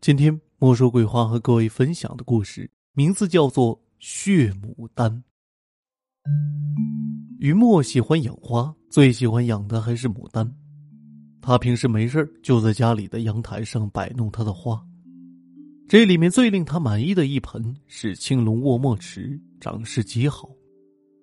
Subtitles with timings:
[0.00, 5.12] 今天莫说桂花和各位分享的故事名字叫做《血牡丹》。
[7.38, 10.50] 于墨喜欢养花，最喜欢养的还是牡丹。
[11.42, 14.82] 他平时没事就在家里的阳台上摆弄他的花。
[15.86, 20.48] 这里面最令他满意的一盆是青龙卧墨池，长势极好，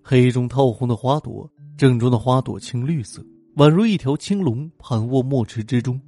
[0.03, 3.25] 黑中透红的花朵，正中的花朵青绿色，
[3.55, 5.99] 宛如一条青龙盘卧墨池之中。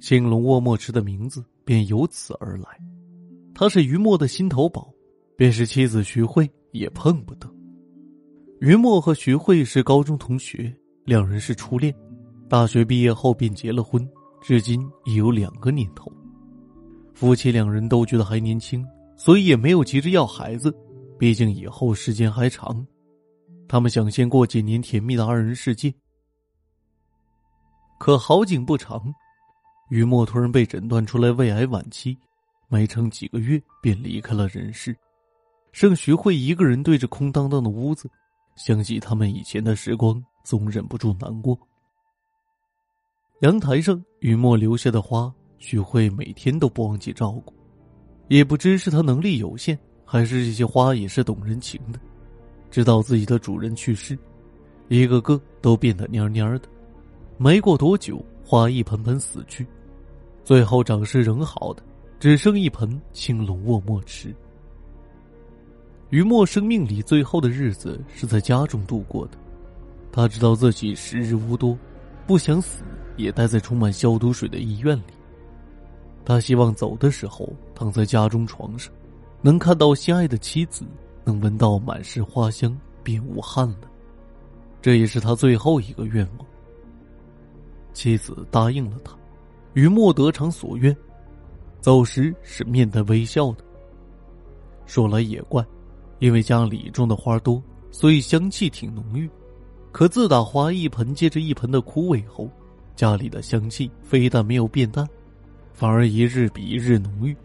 [0.00, 1.44] 青龙卧墨池的名字。
[1.70, 2.66] 便由此而来，
[3.54, 4.92] 他是于墨的心头宝，
[5.36, 7.48] 便是妻子徐慧也碰不得。
[8.58, 11.94] 于墨和徐慧是高中同学，两人是初恋，
[12.48, 14.04] 大学毕业后便结了婚，
[14.42, 16.10] 至今已有两个年头。
[17.14, 18.84] 夫妻两人都觉得还年轻，
[19.16, 20.76] 所以也没有急着要孩子，
[21.20, 22.84] 毕竟以后时间还长。
[23.68, 25.94] 他们想先过几年甜蜜的二人世界。
[28.00, 29.00] 可好景不长。
[29.90, 32.16] 雨墨突然被诊断出来胃癌晚期，
[32.68, 34.96] 没撑几个月便离开了人世，
[35.72, 38.08] 剩徐慧一个人对着空荡荡的屋子，
[38.54, 41.58] 想起他们以前的时光，总忍不住难过。
[43.40, 47.52] 阳台上雨墨留下的花，徐慧每天都不忘记照顾，
[48.28, 51.98] 也不知是他能力有限，还是这些花也是懂人情的，
[52.70, 54.16] 直到自己的主人去世，
[54.86, 56.68] 一个个都变得蔫蔫的，
[57.38, 59.66] 没过多久，花一盆盆死去。
[60.44, 61.82] 最后长势仍好的，
[62.18, 64.34] 只剩一盆青龙卧墨池。
[66.10, 69.38] 于墨生命里最后的日子是在家中度过的，
[70.10, 71.78] 他知道自己时日无多，
[72.26, 72.82] 不想死
[73.16, 75.04] 也待在充满消毒水的医院里。
[76.24, 78.92] 他希望走的时候躺在家中床上，
[79.40, 80.84] 能看到心爱的妻子，
[81.24, 83.88] 能闻到满是花香，便无憾了。
[84.82, 86.46] 这也是他最后一个愿望。
[87.92, 89.14] 妻子答应了他。
[89.74, 90.94] 于墨得偿所愿，
[91.80, 93.64] 走时是面带微笑的。
[94.84, 95.64] 说来也怪，
[96.18, 97.62] 因为家里种的花多，
[97.92, 99.30] 所以香气挺浓郁。
[99.92, 102.50] 可自打花一盆接着一盆的枯萎后，
[102.96, 105.08] 家里的香气非但没有变淡，
[105.72, 107.36] 反而一日比一日浓郁。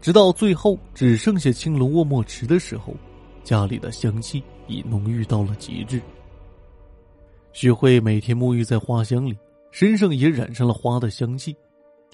[0.00, 2.94] 直到最后只剩下青龙卧墨池的时候，
[3.42, 6.00] 家里的香气已浓郁到了极致。
[7.52, 9.36] 徐慧每天沐浴在花香里。
[9.72, 11.54] 身上也染上了花的香气，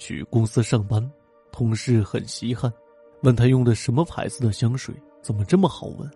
[0.03, 1.01] 去公司上班，
[1.49, 2.69] 同事很稀罕，
[3.21, 6.11] 问他用的什么牌子的香水，怎么这么好闻？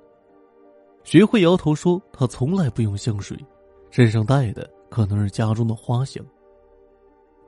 [1.05, 3.37] 学会摇头说他从来不用香水，
[3.89, 6.21] 身上带的可能是家中的花香。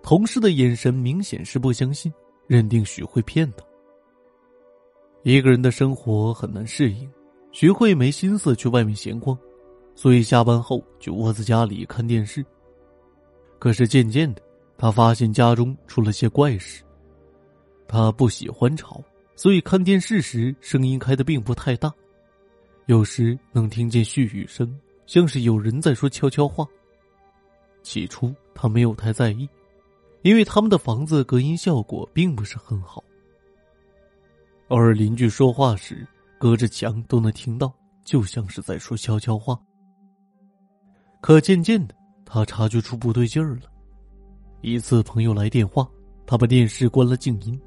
[0.01, 2.09] 同事的眼神明显是不相信，
[2.47, 3.66] 认定许慧骗他。
[5.23, 7.11] 一个人的生活很难适应，
[7.51, 9.38] 徐慧没心思去外面闲逛，
[9.94, 12.45] 所以下班后就窝在家里看电视。
[13.59, 14.41] 可是渐渐的，
[14.79, 16.81] 他发现家中出了些怪事。
[17.85, 19.03] 他不喜欢吵，
[19.35, 21.94] 所以看电视时声音开的并不太大。
[22.85, 24.73] 有时能听见絮语声，
[25.06, 26.66] 像是有人在说悄悄话。
[27.84, 29.47] 起初他没有太在意，
[30.22, 33.03] 因为他们的房子隔音效果并不是很好。
[34.69, 36.07] 偶尔邻居说话时，
[36.39, 37.73] 隔着墙都能听到，
[38.06, 39.59] 就像是在说悄悄话。
[41.19, 41.94] 可渐渐的。
[42.31, 43.63] 他察觉出不对劲儿了。
[44.62, 45.88] 一次朋友来电话，
[46.25, 47.59] 他把电视关了静音。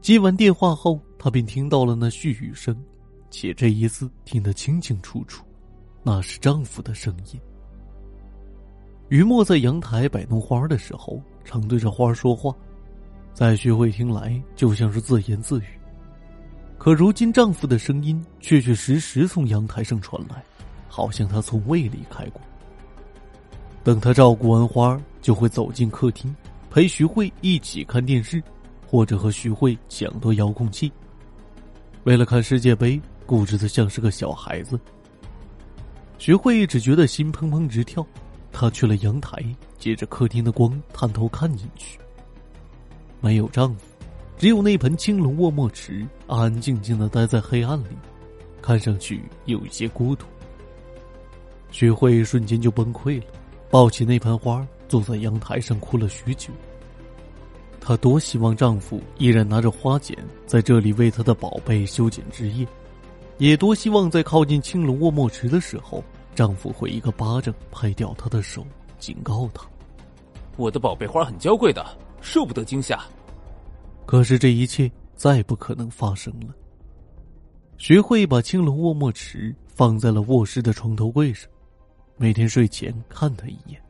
[0.00, 2.76] 接完电话后，他便听到了那絮语声，
[3.30, 5.44] 且这一次听得清清楚楚，
[6.04, 7.40] 那是丈夫的声音。
[9.08, 12.54] 于墨在阳台摆弄花的时候，常对着花说话，
[13.34, 15.64] 在徐慧听来就像是自言自语。
[16.78, 20.42] 可如今丈夫的声音确确实实从阳台上传来，
[20.88, 22.40] 好像他从未离开过。
[23.82, 26.34] 等他照顾完花，就会走进客厅，
[26.70, 28.42] 陪徐慧一起看电视，
[28.86, 30.90] 或者和徐慧抢夺遥控器。
[32.04, 34.78] 为了看世界杯，固执的像是个小孩子。
[36.18, 38.06] 徐慧只觉得心砰砰直跳，
[38.52, 39.42] 她去了阳台，
[39.78, 41.98] 借着客厅的光探头看进去。
[43.20, 43.84] 没有丈夫，
[44.38, 47.96] 只有那盆青龙卧墨池，安安静静的待在黑暗里，
[48.62, 50.24] 看上去有一些孤独。
[51.70, 53.26] 徐慧瞬间就崩溃了。
[53.70, 56.52] 抱起那盆花，坐在阳台上哭了许久。
[57.80, 62.66] 她多希望丈夫依然拿着花剪在这里为她的宝贝修剪枝叶，
[63.38, 66.04] 也多希望在靠近青龙卧墨池的时候，
[66.34, 68.66] 丈夫会一个巴掌拍掉她的手，
[68.98, 69.64] 警告她
[70.58, 73.00] ：“我的宝贝花很娇贵的，受不得惊吓。”
[74.04, 76.52] 可是这一切再不可能发生了。
[77.78, 81.48] 学会把青龙卧墨池放在了卧室的床头柜上。
[82.18, 83.80] 每天睡前看他一眼，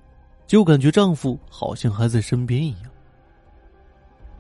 [0.51, 2.91] 就感觉丈夫好像还在身边一样。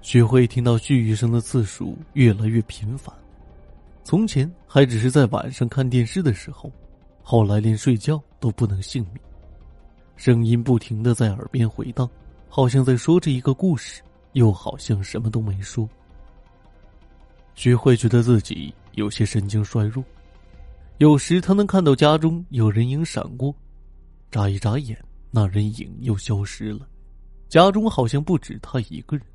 [0.03, 3.15] 徐慧听到絮语声的次数越来越频繁，
[4.03, 6.69] 从前还只是在晚上看电视的时候，
[7.23, 9.21] 后来连睡觉都不能幸免。
[10.17, 12.11] 声音不停的在耳边回荡，
[12.49, 14.03] 好像在说着一个故事，
[14.33, 15.89] 又好像什么都没说。
[17.55, 20.03] 徐慧觉得自己有些神经衰弱，
[20.99, 23.55] 有时她能看到家中有人影闪过，
[24.29, 26.89] 眨一眨眼，那人影又消失了。
[27.49, 29.27] 家中好像不止他一个人。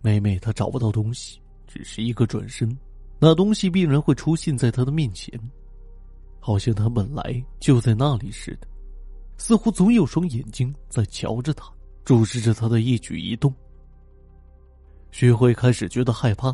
[0.00, 2.76] 每每他找不到东西，只是一个转身，
[3.20, 5.32] 那东西必然会出现在他的面前，
[6.40, 8.66] 好像他本来就在那里似的，
[9.36, 11.72] 似乎总有双眼睛在瞧着他，
[12.04, 13.54] 注视着他的一举一动。
[15.12, 16.52] 徐慧开始觉得害怕，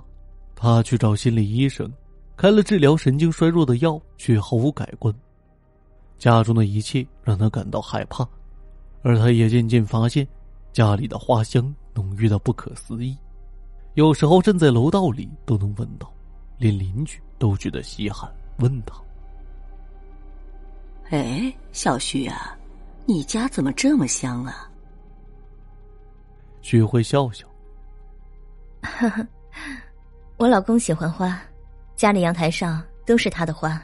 [0.55, 1.91] 他去找心理医生，
[2.37, 5.15] 开了治疗神经衰弱的药，却毫无改观。
[6.19, 8.29] 家中的一切让他感到害怕，
[9.03, 10.27] 而他也渐渐发现，
[10.73, 13.17] 家里的花香浓郁到不可思议。
[13.95, 16.13] 有时候站在楼道里都能闻到，
[16.57, 18.95] 连邻居都觉得稀罕，问他
[21.11, 22.57] ：“哎，小徐啊，
[23.07, 24.71] 你家怎么这么香啊？”
[26.61, 27.47] 徐慧笑笑
[28.83, 29.27] ：“呵呵，
[30.37, 31.41] 我老公喜欢花，
[31.97, 33.81] 家里阳台上都是他的花。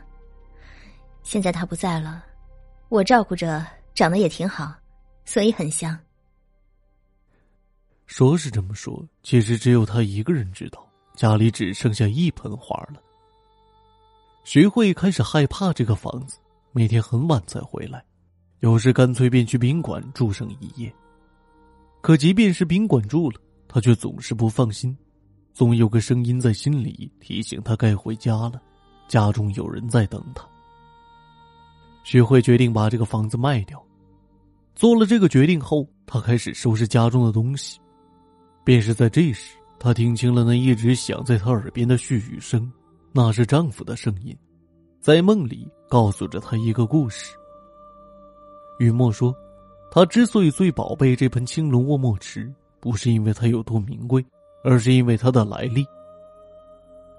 [1.23, 2.23] 现在他不在了，
[2.89, 3.65] 我照顾着，
[3.95, 4.75] 长得也挺好，
[5.25, 5.97] 所以很香。”
[8.07, 13.03] 说是这么说，其实只有他一个人知道，家里只剩下一盆花了。
[14.45, 16.39] 徐慧开始害怕这个房子，
[16.73, 18.05] 每天很晚才回来，
[18.61, 20.95] 有时干脆便去宾馆住上一夜。
[22.03, 24.97] 可即便是宾馆住了，他却总是不放心，
[25.55, 28.61] 总有个声音在心里提醒他该回家了，
[29.09, 30.47] 家中有人在等他。
[32.05, 33.83] 徐慧决定把这个房子卖掉。
[34.75, 37.79] 做了这个决定后，他开始收拾家中的东西。
[38.65, 42.71] 便是在这时，她听清了那一直响在她耳边的絮语声，
[43.13, 44.37] 那是丈夫的声音，
[45.01, 47.37] 在梦里告诉着她一个故事。
[48.79, 49.33] 雨墨说
[49.93, 54.25] ：“他之所以最宝贝这盆青龙卧墨池，不是因为它有多名贵，
[54.65, 55.87] 而是因为它的来历。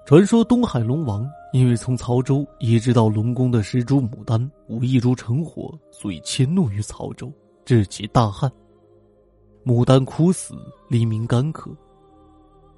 [0.04, 7.32] 传说东海龙王因为从曹州移植到龙宫的十株牡丹无一株成活，所以迁怒于曹州，
[7.66, 8.50] 致其大旱。”
[9.62, 10.54] 牡丹枯死，
[10.88, 11.70] 黎明干渴。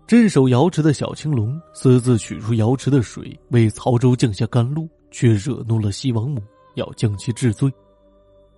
[0.06, 6.40] 镇守瑶池的小青龙私自取出瑶池的水，为曹州降下甘露，却惹怒了西王母，
[6.76, 7.70] 要将其治罪。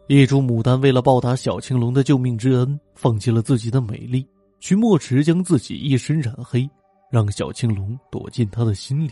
[0.06, 4.25] 一株牡丹为了报答小青龙的救命之恩，放弃了自己的美丽，
[4.61, 6.71] 去墨池将自己一身染黑，
[7.11, 9.11] 让小青龙躲进他的心里，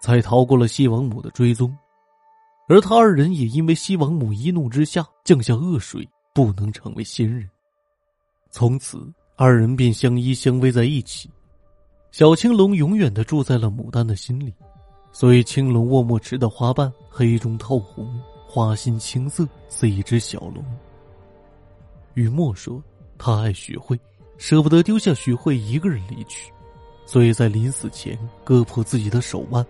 [0.00, 1.76] 才逃过了西王母的追踪。
[2.68, 7.48] 而他二人也因为西王母一怒之下降下恶水，不能成为仙人。
[8.50, 9.06] 从此，
[9.36, 11.30] 二人便相依相偎在一起。
[12.10, 14.52] 小青龙永远的住在了牡丹的心里，
[15.12, 20.64] 所以青龙卧墨池的花瓣黑中透红，花心青色似一只小龙。
[22.14, 22.82] 雨墨说
[23.16, 23.98] ：“他爱徐慧，
[24.36, 26.52] 舍不得丢下徐慧一个人离去，
[27.06, 29.64] 所以在临死前割破自己的手腕，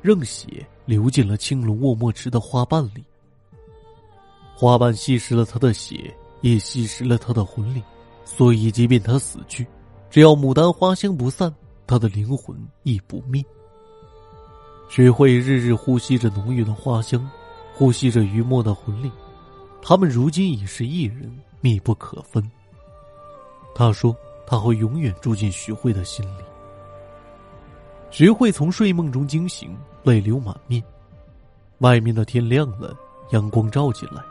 [0.00, 3.04] 让血流进了青龙卧墨池的花瓣里。
[4.62, 7.82] 花瓣吸食了他的血，也吸食了他的魂灵。”
[8.24, 9.66] 所以，即便他死去，
[10.08, 11.52] 只要牡丹花香不散，
[11.84, 13.44] 他的灵魂亦不灭。
[14.88, 17.28] 雪慧日日呼吸着浓郁的花香，
[17.74, 19.10] 呼吸着余墨的魂灵，
[19.82, 22.48] 他们如今已是一人，密不可分。
[23.74, 24.14] 他说
[24.46, 26.44] ：“他会永远住进徐慧的心里。”
[28.12, 30.80] 徐慧从睡梦中惊醒，泪流满面。
[31.78, 32.96] 外面的天亮了，
[33.32, 34.22] 阳光照进来，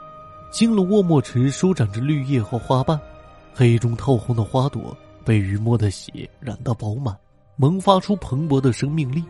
[0.51, 2.99] 青龙卧墨池舒展着绿叶和花瓣。
[3.53, 7.17] 黑中透红的花朵被余墨的血染得饱满，
[7.55, 9.23] 萌发出蓬勃的生命力。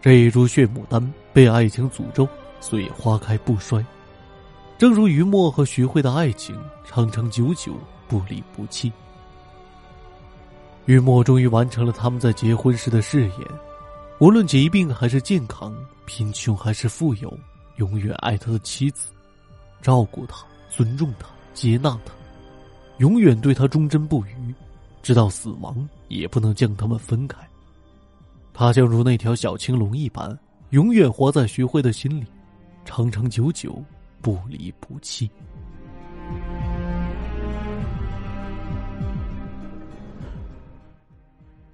[0.00, 1.00] 这一株血牡丹
[1.32, 2.26] 被爱情诅咒，
[2.60, 3.84] 所以花开不衰。
[4.78, 7.74] 正如余墨和徐慧的爱情，长长久久，
[8.08, 8.92] 不离不弃。
[10.86, 13.48] 余墨终于完成了他们在结婚时的誓言：
[14.18, 15.72] 无论疾病还是健康，
[16.06, 17.32] 贫穷还是富有，
[17.76, 19.10] 永远爱他的妻子，
[19.82, 22.12] 照顾他，尊重他，接纳他。
[22.98, 24.54] 永远对他忠贞不渝，
[25.02, 27.38] 直到死亡也不能将他们分开。
[28.52, 30.38] 他将如那条小青龙一般，
[30.70, 32.26] 永远活在徐慧的心里，
[32.84, 33.82] 长长久久，
[34.20, 35.30] 不离不弃。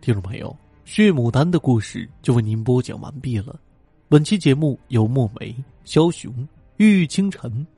[0.00, 3.58] 听众朋友，血牡丹的故事就为您播讲完毕了。
[4.08, 5.52] 本期节目由墨梅、
[5.84, 6.32] 枭雄、
[6.76, 7.66] 玉玉清晨、